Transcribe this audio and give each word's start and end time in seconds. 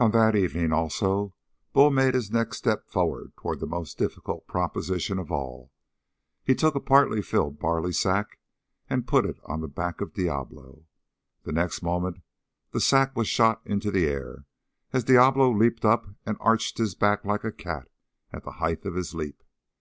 On 0.00 0.10
that 0.10 0.34
evening, 0.34 0.72
also, 0.72 1.34
Bull 1.72 1.92
made 1.92 2.14
his 2.14 2.32
next 2.32 2.56
step 2.58 2.88
forward 2.88 3.32
toward 3.36 3.60
the 3.60 3.66
most 3.68 3.96
difficult 3.96 4.48
proposition 4.48 5.20
of 5.20 5.30
all 5.30 5.70
he 6.42 6.52
took 6.56 6.74
a 6.74 6.80
partly 6.80 7.22
filled 7.22 7.60
barley 7.60 7.92
sack 7.92 8.40
and 8.90 9.06
put 9.06 9.24
it 9.24 9.38
on 9.44 9.60
the 9.60 9.68
back 9.68 10.00
of 10.00 10.14
Diablo. 10.14 10.86
The 11.44 11.52
next 11.52 11.80
moment 11.80 12.22
the 12.72 12.80
sack 12.80 13.14
was 13.14 13.28
shot 13.28 13.62
into 13.64 13.92
the 13.92 14.08
air 14.08 14.46
as 14.92 15.04
Diablo 15.04 15.52
leaped 15.56 15.84
up 15.84 16.08
and 16.26 16.36
arched 16.40 16.78
his 16.78 16.96
back 16.96 17.24
like 17.24 17.44
a 17.44 17.52
cat 17.52 17.88
at 18.32 18.42
the 18.42 18.50
height 18.58 18.84
of 18.84 18.96
his 18.96 19.14
leap. 19.14 19.44